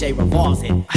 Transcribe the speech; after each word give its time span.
ricochet 0.00 0.12
revolves 0.18 0.62
it. 0.62 0.89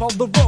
Rapper, 0.00 0.16
the 0.16 0.26
chop 0.28 0.39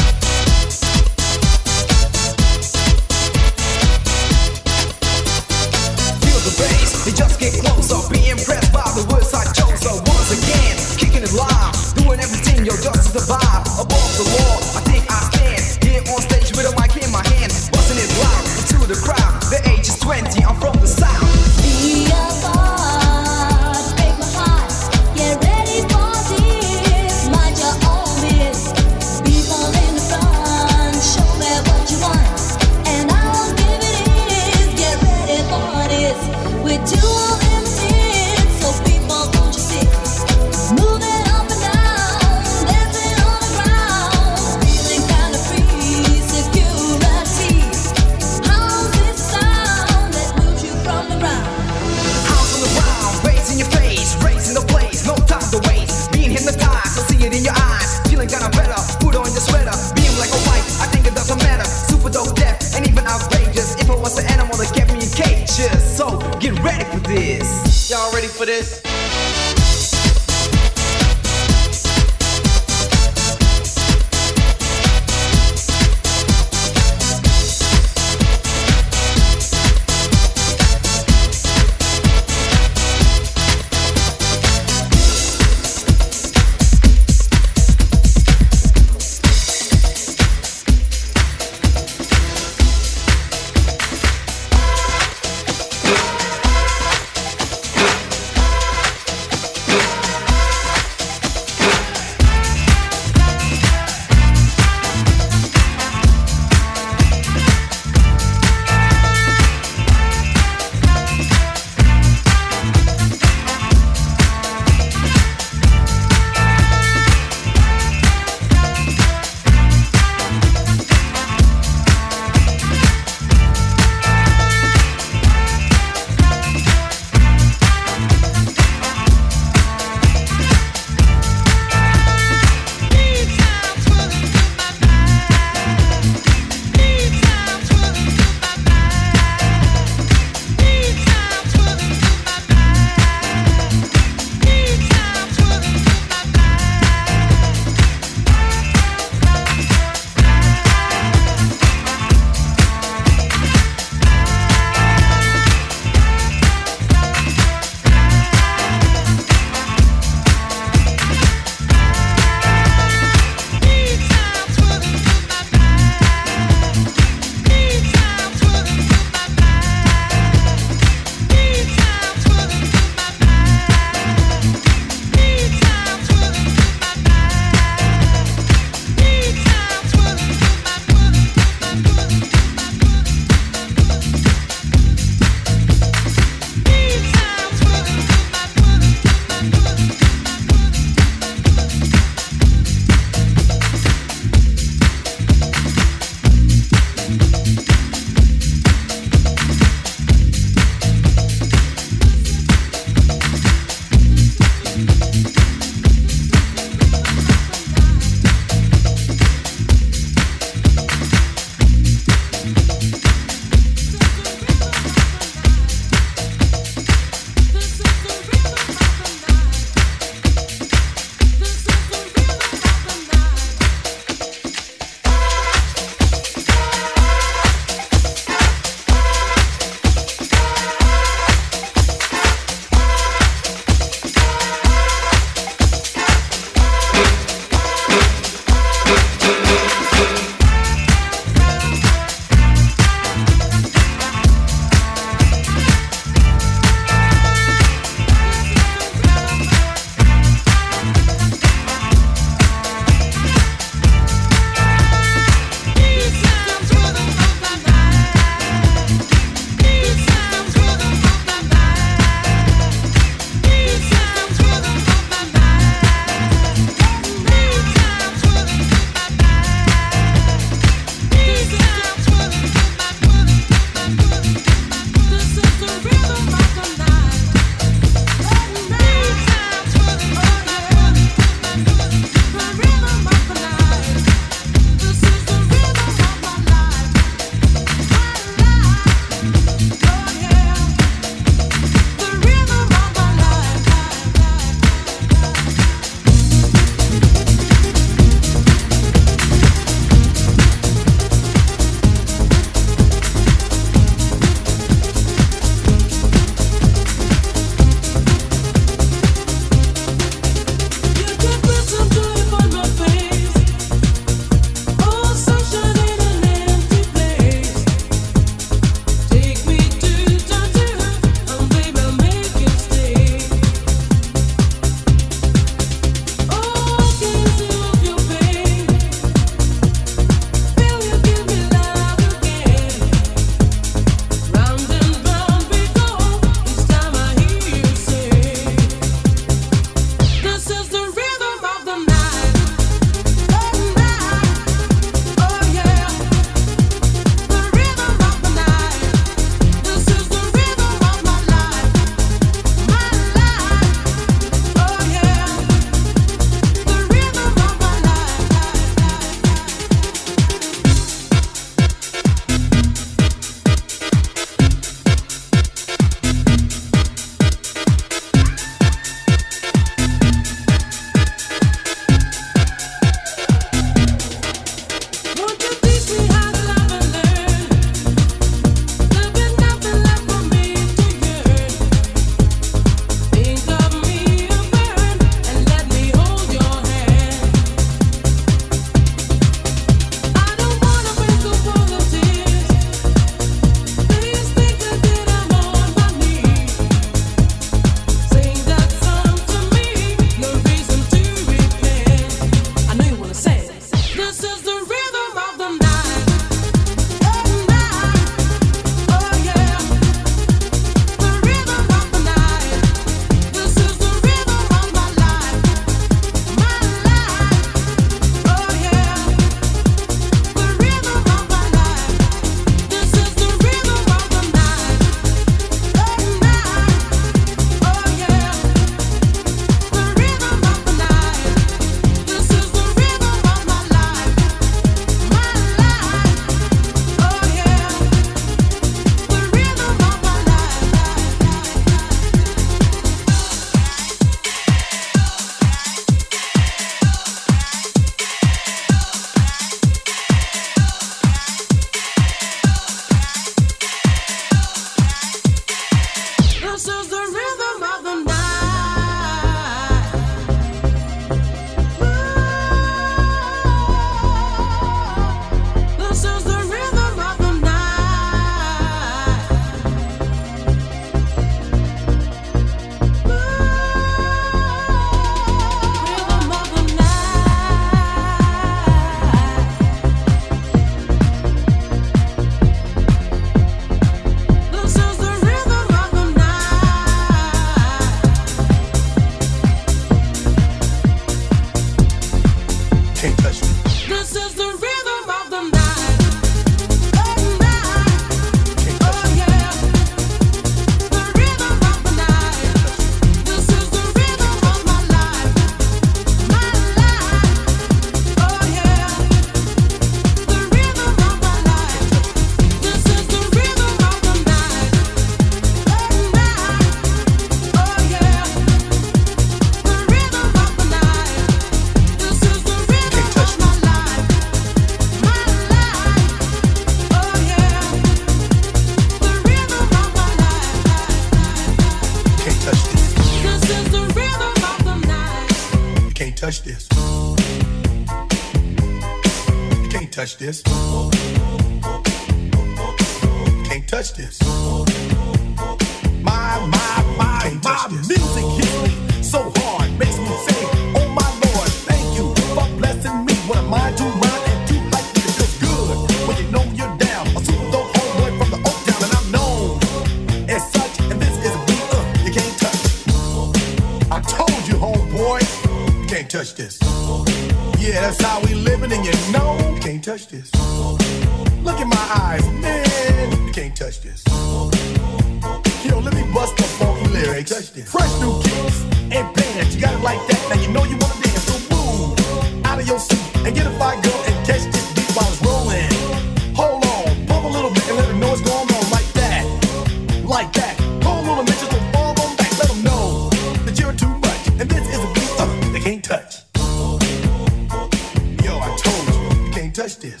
this. 599.90 600.00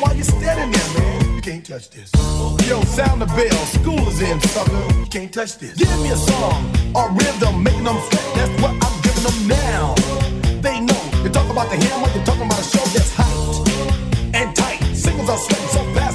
Why 0.00 0.12
you 0.12 0.24
standing 0.24 0.70
there, 0.70 0.90
man? 0.94 1.36
You 1.36 1.42
can't 1.42 1.64
touch 1.64 1.90
this. 1.90 2.10
Yo, 2.68 2.82
sound 2.82 3.22
the 3.22 3.26
bell. 3.26 3.62
School 3.78 4.08
is 4.08 4.20
in, 4.20 4.40
sucker. 4.40 4.98
You 4.98 5.06
can't 5.06 5.32
touch 5.32 5.58
this. 5.58 5.74
Give 5.74 5.98
me 6.02 6.10
a 6.10 6.16
song, 6.16 6.60
a 6.94 7.02
rhythm, 7.18 7.62
making 7.62 7.84
them 7.84 7.98
sweat. 8.08 8.26
That's 8.36 8.54
what 8.62 8.72
I'm 8.84 8.94
giving 9.06 9.24
them 9.28 9.38
now. 9.48 9.94
They 10.60 10.80
know. 10.80 11.00
You 11.22 11.30
talk 11.30 11.48
about 11.50 11.70
the 11.70 11.76
hammer, 11.76 12.08
you're 12.14 12.24
talking 12.24 12.46
about 12.46 12.60
a 12.60 12.64
show 12.64 12.84
that's 12.94 13.12
hot 13.14 13.68
and 14.34 14.54
tight. 14.56 14.80
Singles 14.94 15.28
are 15.28 15.38
sweating 15.38 15.68
so 15.68 15.82
fast. 15.94 16.05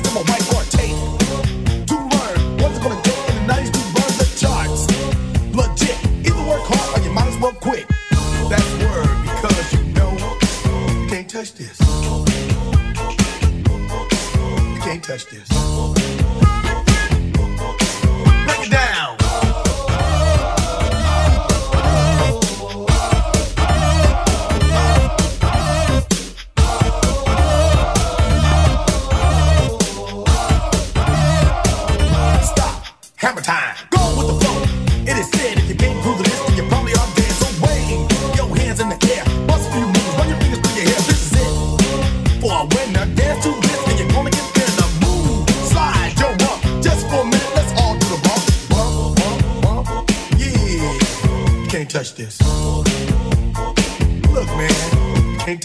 touch 15.12 15.26
this. 15.26 15.51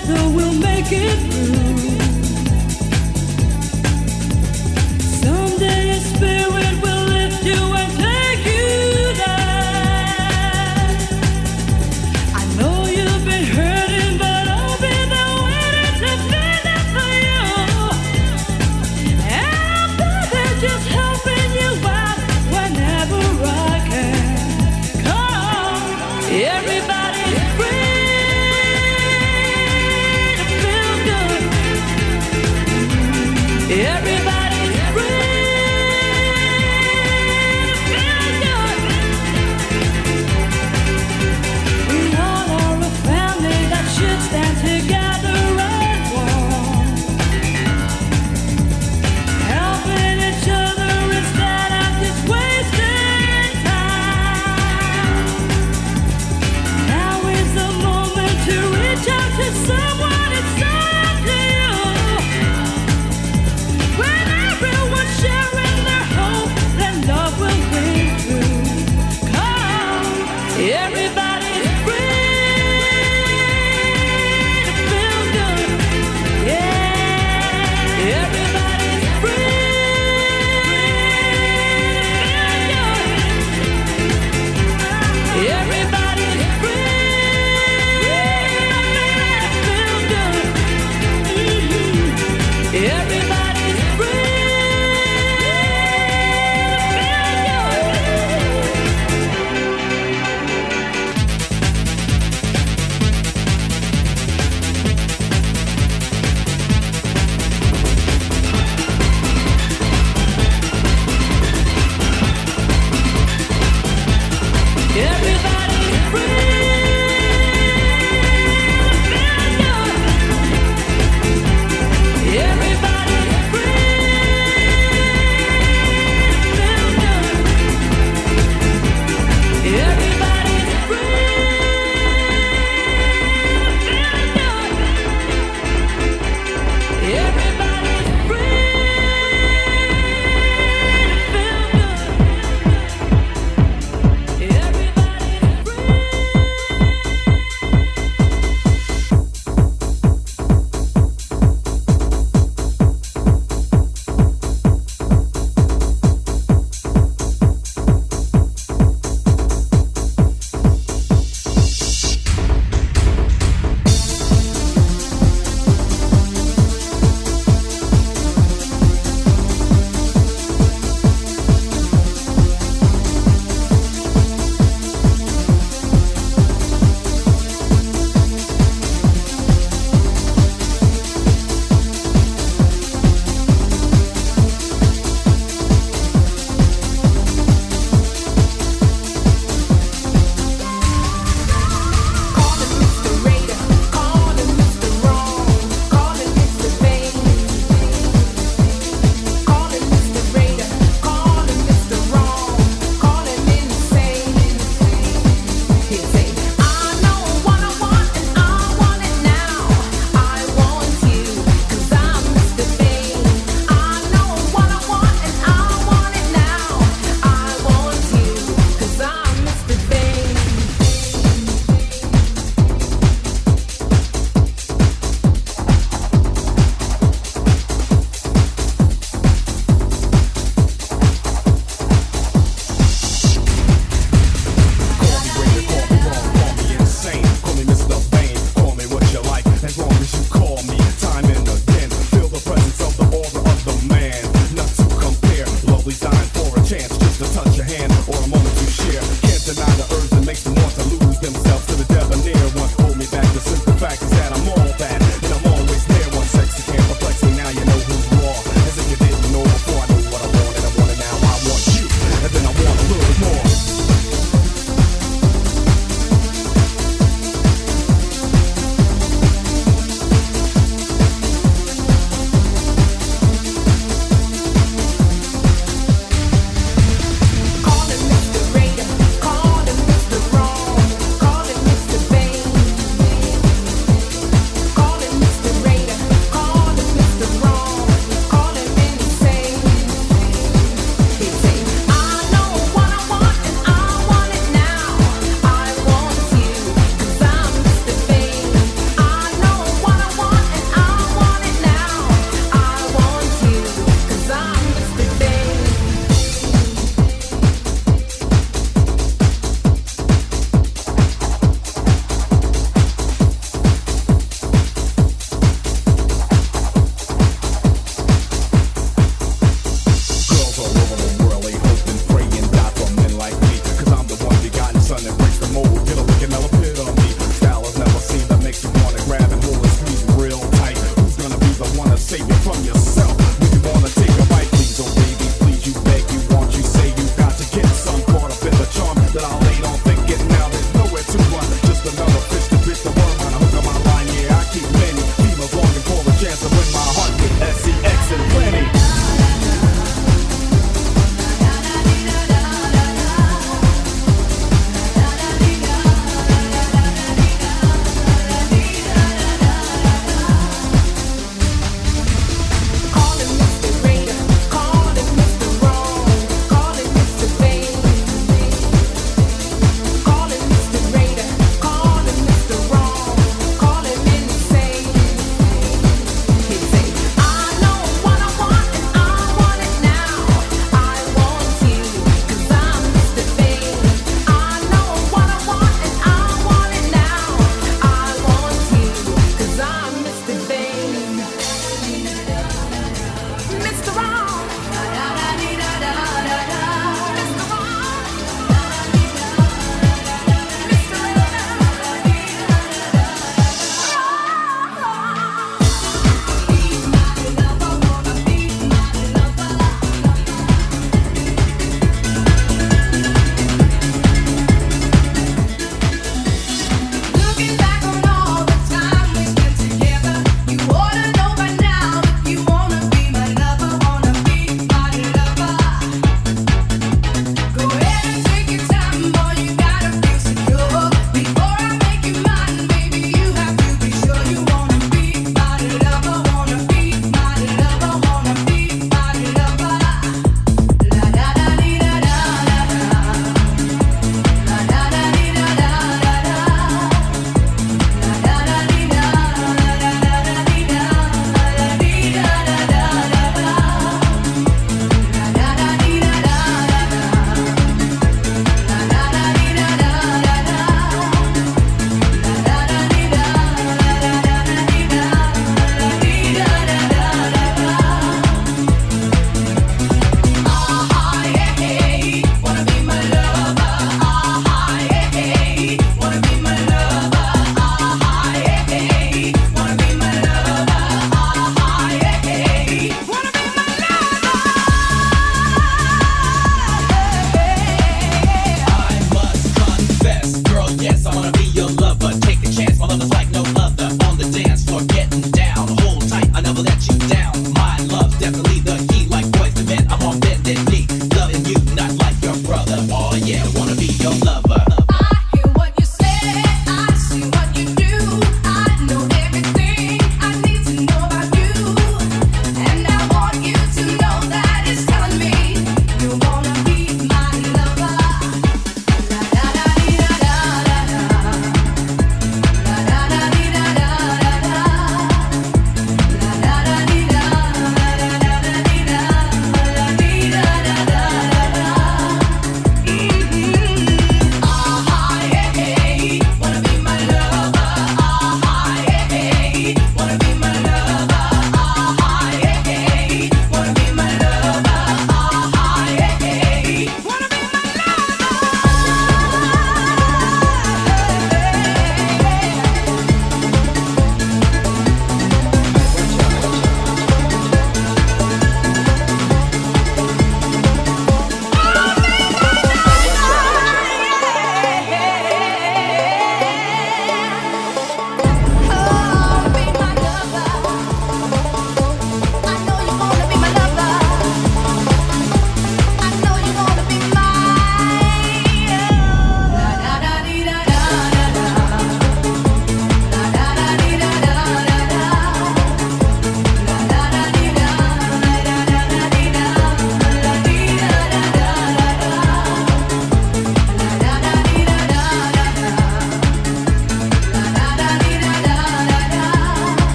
Together 0.00 0.28
we'll 0.30 0.52
make 0.54 0.92
it 0.92 1.32
through. 1.32 1.75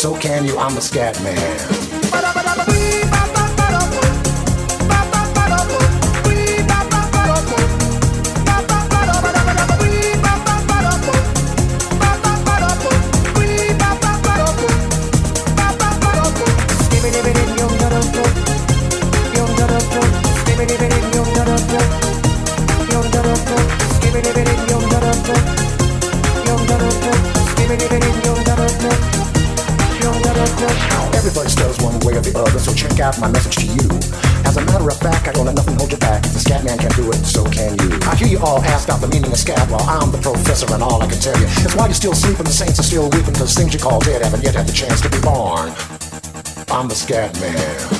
so 0.00 0.16
can 0.16 0.46
you. 0.46 0.56
I'm 0.56 0.78
a 0.78 0.80
scat 0.80 1.22
man. 1.22 1.49
still 42.90 43.08
weeping 43.10 43.34
those 43.34 43.54
things 43.54 43.72
you 43.72 43.78
call 43.78 44.00
dead 44.00 44.20
haven't 44.20 44.42
yet 44.42 44.56
had 44.56 44.66
the 44.66 44.72
chance 44.72 45.00
to 45.00 45.08
be 45.08 45.20
born. 45.20 45.68
I'm 46.72 46.88
the 46.88 46.94
scat 46.96 47.32
man. 47.40 47.99